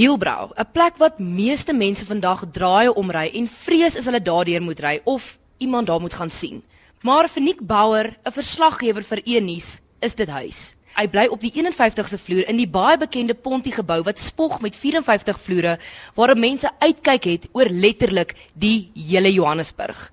[0.00, 4.80] Hielbrau, 'n plek wat meeste mense vandag draai omry en vrees is hulle daardeur moet
[4.80, 6.62] ry of iemand daar moet gaan sien.
[7.02, 10.74] Maar vir Nick Bouwer, 'n verslaggewer vir Eenis, is dit huis.
[10.96, 14.76] Hy bly op die 51ste vloer in die baie bekende Ponty gebou wat spog met
[14.76, 15.78] 54 vloere
[16.14, 20.12] waar mense uitkyk het oor letterlik die hele Johannesburg.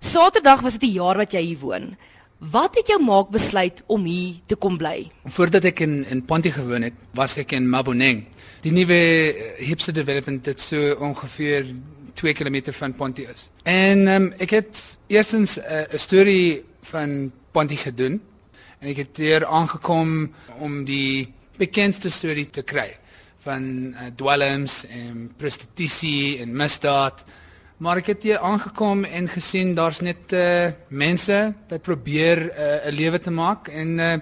[0.00, 1.96] Saterdag was dit die jaar wat jy hier woon.
[2.40, 5.10] Wat het jou maak besluit om hier te kom bly?
[5.28, 8.22] Voordat ek in in Ponty gewoon het, was ek in Maboneng.
[8.64, 11.68] Die nuwe uh, hipster development dit so ongeveer
[12.16, 13.50] 2 km van Ponty is.
[13.68, 14.80] En um, ek het
[15.12, 18.22] eerstens eh, 'n uh, storie van Ponty gedoen
[18.80, 20.32] en ek het hier aangekom
[20.64, 21.28] om die
[21.60, 22.96] bekendste storie te kry
[23.44, 27.24] van uh, dwelms en prostitusie en misdaad.
[27.80, 31.36] Maar ek het hier aangekom en gesien daar's net uh, mense
[31.70, 34.12] wat probeer eh, 'n uh, lewe te maak en uh,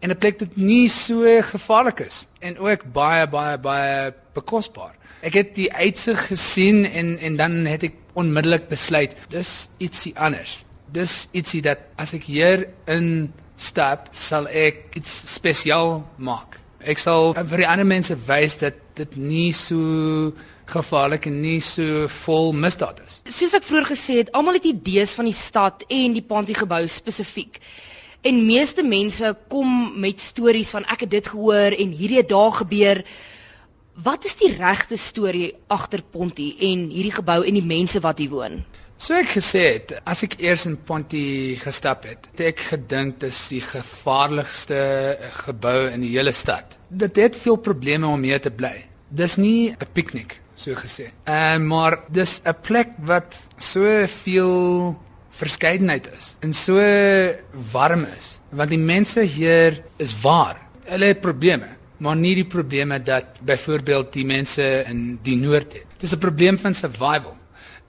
[0.00, 4.96] en 'n plek wat nie so gevaarlik is en ook baie baie baie bekosbaar.
[5.20, 10.64] Ek het die uitsig gesien en en dan het ek onmiddellik besluit dis ietsie anders.
[10.92, 16.60] Dis ietsie dat as ek hier in stap sal ek iets spesiaal maak.
[16.80, 20.32] Ek sal vir die ander mense wys dat dit nie so
[20.72, 23.20] gevaarlik en nie so vol misdaad is.
[23.28, 26.82] Soos ek vroeër gesê het, almal het idees van die stad en die Panty gebou
[26.88, 27.60] spesifiek.
[28.22, 32.52] En meeste mense kom met stories van ek het dit gehoor en hierdie het daar
[32.60, 33.02] gebeur.
[34.02, 38.30] Wat is die regte storie agter Ponty en hierdie gebou en die mense wat hier
[38.30, 38.62] woon?
[39.02, 43.32] So ek gesê het, as ek eers in Ponty gestap het, het ek gedink dit
[43.34, 44.78] is die gevaarlikste
[45.42, 46.76] gebou in die hele stad.
[46.86, 48.76] Dit het veel probleme om hier te bly.
[49.12, 51.12] Dis nie 'n piknik so gesê.
[51.24, 54.96] En uh, maar dis 'n plek wat so veel
[55.30, 56.76] verskeidenheid is en so
[57.72, 60.60] warm is want die mense hier is waar.
[60.84, 61.68] Hulle het probleme,
[62.04, 65.86] maar nie die probleme dat byvoorbeeld die mense in die noord het.
[65.98, 67.36] Dis 'n probleem van survival.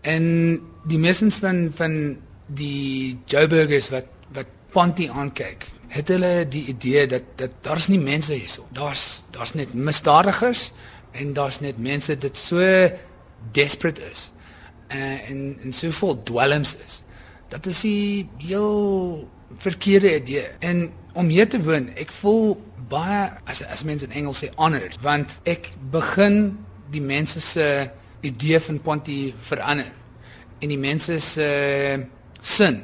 [0.00, 7.06] En die mensens van van die Joburgers wat wat Ponty aankyk, het hulle die idee
[7.06, 8.66] dat dat daar's nie mense hierso.
[8.72, 10.72] Daar's daar's net misdadigers
[11.12, 12.60] en daar's net mense dit so
[13.52, 14.32] desperate is
[14.94, 17.00] uh, en en so vol dwelms is
[17.52, 20.46] dat is die heel verkeerde idee.
[20.58, 22.54] En om hier te woon ek voel
[22.88, 26.38] baie as as mense in Engels sê honored want ek begin
[26.92, 27.66] die mense se
[28.24, 29.18] idee van Ponty
[29.48, 29.90] verander
[30.62, 31.48] en die mense se
[32.40, 32.82] sin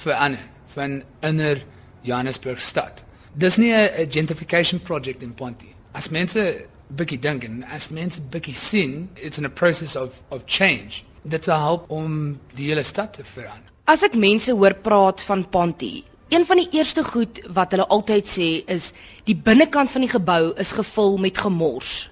[0.00, 1.62] verander van inner
[2.04, 7.90] Johannesburg stad dis nie 'n gentrification project in Ponty as mense bietjie dink en as
[7.94, 11.02] mense bietjie sien, it's in a process of of change.
[11.22, 13.70] Dit sal help om die hele stad te verander.
[13.84, 18.28] As ek mense hoor praat van Ponty, een van die eerste goed wat hulle altyd
[18.28, 18.92] sê is
[19.28, 22.10] die binnekant van die gebou is gevul met gemors.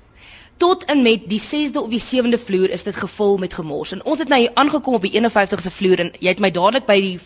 [0.60, 3.92] Tot en met die 6de of die 7de vloer is dit gevul met gemors.
[3.92, 6.87] En ons het nou hier aangekom op die 51ste vloer en jy het my dadelik
[6.87, 7.16] by die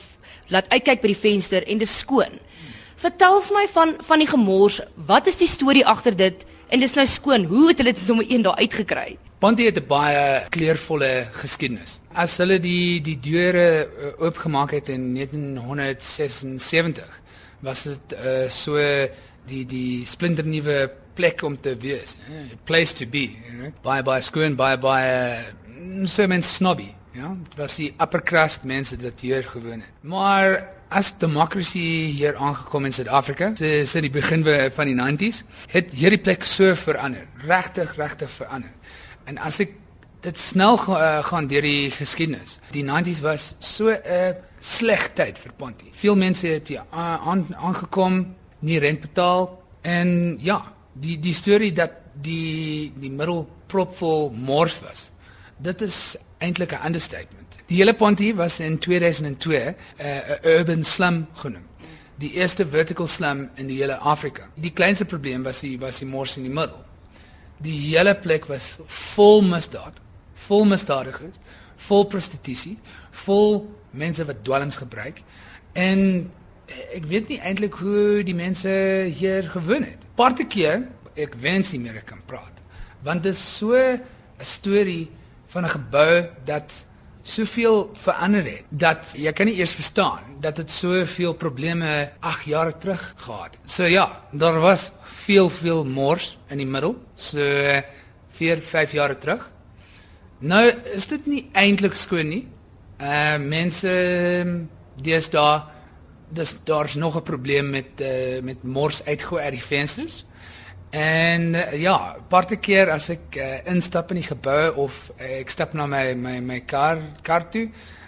[0.48, 2.38] laat uitkyk by die venster en dit skoon.
[2.96, 4.80] Vertel vir my van van die gemors.
[4.94, 6.46] Wat is die storie agter dit?
[6.68, 7.44] En dis nou skoon.
[7.46, 9.18] Hoe het hulle dit nommer 1 daar uitgekry?
[9.38, 11.98] Ponty het 'n baie kleurvolle geskiedenis.
[12.12, 17.20] As hulle die die deure uh, oopgemaak het in 1976,
[17.60, 18.76] was dit uh, so
[19.46, 23.72] die die splinternuwe plek om te wees, a eh, place to be, you know.
[23.82, 25.44] Baie baie skoon, baie baie
[26.00, 27.36] uh, so men snobby, ja.
[27.48, 29.92] Dit was die upper crust mense wat hier gewoon het.
[30.00, 35.42] Maar as demokrasie hier aangekom in Suid-Afrika, sinds die begin van die 90s,
[35.72, 38.70] het hierdie plek so verander, regtig regtig verander.
[39.26, 39.74] En as ek
[40.26, 42.58] dit snel uh, gaan deur die geskiedenis.
[42.74, 45.90] Die 90s was so 'n uh, sleg tyd vir Ponty.
[45.92, 52.92] Veel mense het hier aangekom, nie rent betaal en ja, die die storie dat die
[52.96, 55.10] die middel propvol mors was.
[55.58, 57.45] Dit is eintlik 'n understatement.
[57.66, 61.66] Die hele Ponty was in 2002 'n uh, urban slum genoem.
[62.14, 64.48] Die eerste vertical slum in die hele Afrika.
[64.54, 66.84] Die kleinste probleem was die was die mors in die middel.
[67.58, 69.98] Die hele plek was vol misdaad,
[70.34, 71.34] vol misdadigers,
[71.76, 72.78] vol prostitusie,
[73.10, 75.22] vol mense wat dwelms gebruik
[75.72, 76.30] en
[76.94, 78.70] ek weet nie eintlik hoe die mense
[79.10, 80.06] hier gewoon het.
[80.14, 80.86] Partykeer
[81.16, 82.52] ek wens nie meer ek kan praat
[83.02, 84.00] want dit is so 'n
[84.40, 85.10] storie
[85.46, 86.86] van 'n gebou dat
[87.26, 92.70] soveel verander het dat jy kan nie eers verstaan dat dit soveel probleme 8 jaar
[92.78, 93.58] terug gehad.
[93.64, 94.90] So ja, daar was
[95.26, 97.42] veel veel mors in die middel, so
[98.38, 99.48] 4, 5 jaar terug.
[100.38, 102.44] Nou is dit nie eintlik skoon nie.
[103.00, 103.90] Uh mense
[105.02, 105.66] dis daar
[106.28, 110.24] dis daar's nog 'n probleem met uh met mors uitgooi uit die vensters.
[110.96, 115.50] En uh, ja, parte keer as ek uh, instap in die gebou of uh, ek
[115.52, 117.66] stap na my my my kar kar toe,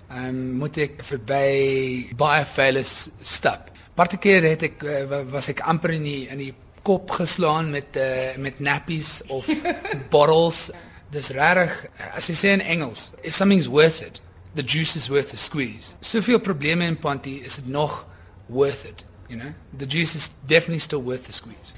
[0.08, 3.68] um, moet ek verby baie vele stap.
[3.98, 6.54] Parte keer het ek uh, was ek amper in die in die
[6.86, 9.50] kop geslaan met uh, met nappies of
[10.14, 10.68] bottles.
[11.12, 11.74] Dis rarig
[12.14, 14.22] as jy sê in Engels, if something's worth it,
[14.54, 15.92] the juice is worth the squeeze.
[16.00, 18.06] Soveel probleme in Ponty, is dit nog
[18.48, 19.52] worth it, you know?
[19.76, 21.72] The juice is definitely still worth the squeeze.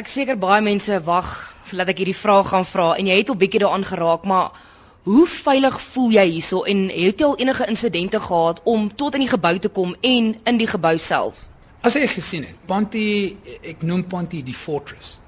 [0.00, 1.26] Ek seker baie mense wag
[1.68, 4.54] voordat ek hierdie vraag gaan vra en jy het al bietjie daaraan geraak, maar
[5.04, 9.26] hoe veilig voel jy hierso en het jy al enige insidente gehad om tot in
[9.26, 11.42] die gebou te kom en in die gebou self?
[11.84, 13.04] As jy gesien het, Ponty,
[13.60, 15.18] ek noem Ponty die fortress.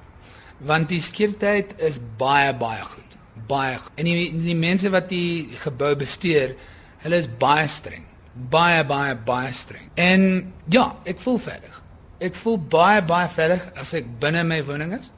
[0.64, 3.19] Want die sekuriteit is baie baie goed.
[3.52, 3.76] Baie.
[4.00, 6.56] En die die mense wat die gebou bestuur,
[7.04, 8.08] hulle is baie streng.
[8.32, 9.92] Baie baie baie streng.
[10.00, 10.28] En
[10.72, 11.82] ja, ek voel veilig
[12.22, 15.10] ek voel baie baie veilig as ek binne my woning is.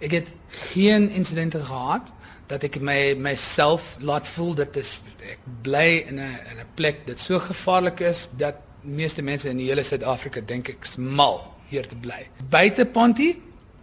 [0.00, 0.32] Ek het
[0.72, 2.12] geen insidente gehad
[2.50, 7.06] dat ek my myself laat voel dat is ek bly in 'n in 'n plek
[7.06, 11.86] wat so gevaarlik is dat meeste mense in die hele Suid-Afrika dink ek's mal hier
[11.86, 12.28] te bly.
[12.48, 13.36] Buite Ponty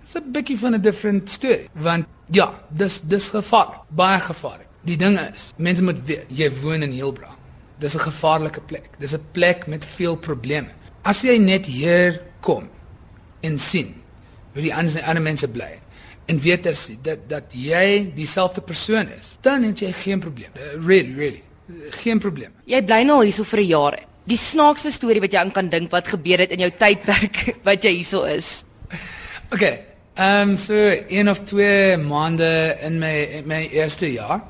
[0.04, 4.68] is 'n bietjie van 'n different story want ja, dis dis gevaarlik, baie gevaarlik.
[4.82, 7.36] Die ding is, mense moet weet jy woon in Heilbron.
[7.80, 8.90] Dis 'n gevaarlike plek.
[9.00, 10.70] Dis 'n plek met veel probleme.
[11.04, 12.70] As jy net hier kom
[13.46, 13.96] en sien
[14.54, 15.78] hoe die ander ander mense bly
[16.28, 20.52] en weet as dat dat jy dieselfde persoon is, dan het jy geen probleem.
[20.60, 21.44] Uh, really, really.
[22.04, 22.52] Geen probleem.
[22.68, 24.00] Jy bly nou hier so vir 'n jaar.
[24.28, 27.84] Die snaakste storie wat jy aan kan dink wat gebeur het in jou tydperk wat
[27.84, 28.66] jy hierso is.
[29.52, 29.84] Okay.
[30.16, 30.74] Ehm um, so
[31.08, 34.42] een of twee maande in my in my eerste jaar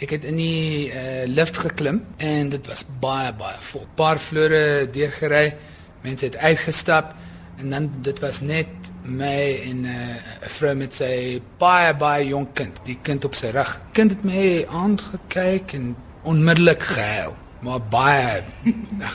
[0.00, 3.84] Ek het in die uh, lift geklim en dit was baie baie vol.
[3.94, 5.56] Paar vloere deurgery.
[6.00, 7.19] Mense het uitgestap
[7.60, 8.66] en dan dit was net
[9.02, 13.34] my en eh, 'n uh, vrou met sy baie baie jong kind, die kind op
[13.34, 13.80] sy rug.
[13.92, 18.42] Kind het my aangekyk en onmiddellik gehuil, maar baie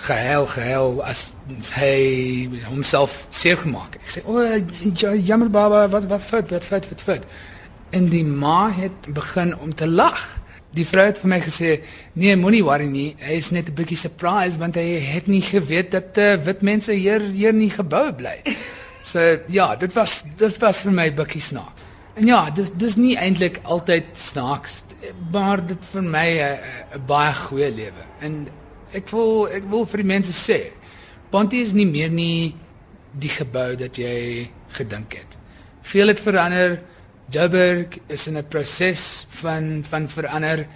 [0.08, 1.34] gehuil gehuil as
[1.74, 3.96] hy homself seer gemaak.
[3.96, 7.24] Ek sê, "O, oh, jammer baba, wat wat fout, wat fout, wat fout."
[7.90, 10.40] En die ma het begin om te lag.
[10.76, 11.82] Die vrou het vir my gesê,
[12.14, 13.16] "Nee, moenie worry nie.
[13.20, 16.92] Hy is net 'n bietjie surprised want hy het nie geweet dat uh, wit mense
[16.92, 18.42] hier hier in die gebou bly."
[19.04, 21.82] So ja, dit was dit was vir my bietjie snaaks.
[22.16, 24.84] En ja, dis dis nie eintlik altyd snaaks,
[25.32, 26.30] maar dit vir my
[26.96, 28.04] 'n baie goeie lewe.
[28.22, 28.48] En
[28.94, 30.72] ek voel ek wil vir die mense sê,
[31.30, 32.56] Ponty is nie meer nie
[33.12, 35.38] die gebou dat jy gedink het.
[35.82, 36.80] Veel het verander.
[37.30, 40.68] Joburg is in 'n proses van van verander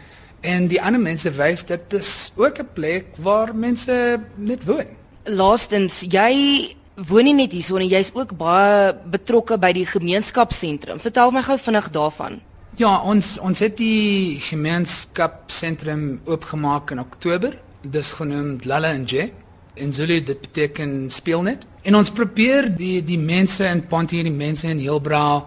[0.41, 4.87] en die ander mense wys dat dit ook 'n plek waar mense net woon.
[5.23, 10.99] Laastens, jy woon nie net hierso nie, jy's ook baie betrokke by die gemeenskapsentrum.
[10.99, 12.41] Vertel my gou vinnig daarvan.
[12.75, 17.59] Ja, ons ons het die gemeenskapsentrum oopgemaak in Oktober.
[17.81, 19.31] Dis genoem Lala and J.
[19.75, 21.65] In Zulu dit beteken speelnet.
[21.81, 25.43] En ons probeer die die mense in Ponty, die mense in Heilbron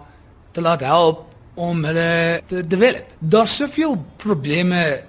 [0.53, 3.09] te laat help om hulle te develop.
[3.19, 5.03] Daar's soveel probleme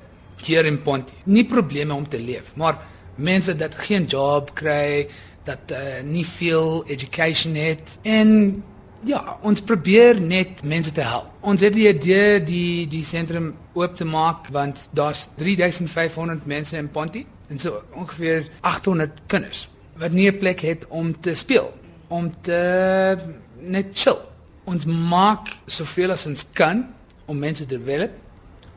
[0.44, 1.12] hier in Ponty.
[1.24, 2.78] Nie probleme om te leef, maar
[3.16, 5.06] mense dat geen job kry,
[5.44, 8.62] dat uh, nie veel education het en
[9.04, 11.28] ja, ons probeer net mense te help.
[11.44, 16.88] Ons het die idee die die sentrum oop te maak want daar's 3500 mense in
[16.88, 19.68] Ponty en so ongeveer 800 kinders
[20.00, 21.72] wat nie 'n plek het om te speel,
[22.08, 23.18] om te
[23.60, 24.18] net chill
[24.64, 26.84] ons maak soveel as ons kan
[27.26, 28.10] om mense te develop.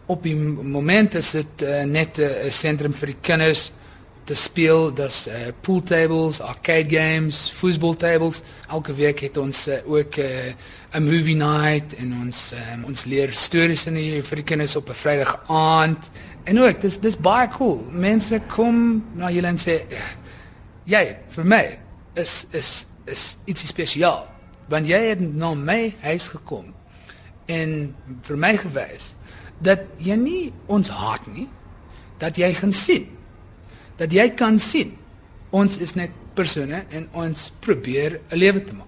[0.07, 3.71] Op die moment is dit uh, net 'n uh, sentrum vir die kinders
[4.27, 8.41] te speel, dis uh, pool tables, arcade games, football tables.
[8.69, 10.55] Elke week het ons uh, ook 'n
[10.95, 14.89] uh, movie night en ons um, ons leer stories in die, vir die kinders op
[14.89, 16.09] 'n Vrydag aand.
[16.43, 17.87] En ook, dis dis baie cool.
[17.91, 19.83] Mense kom na julle en sê,
[20.83, 21.79] "Jy, vir my
[22.15, 24.36] is is is iets spesiaal."
[24.69, 26.73] Want jy het na my huis gekom
[27.47, 27.95] en
[28.27, 29.13] vir my gewys
[29.63, 31.47] dat jy nie ons haat nie
[32.21, 33.07] dat jy gaan sien
[33.97, 34.93] dat jy kan sien
[35.55, 38.86] ons is net persone en ons probeer 'n lewe te maak